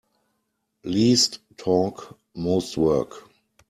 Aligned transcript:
Least 0.83 1.41
talk 1.57 2.17
most 2.33 2.75
work. 2.75 3.29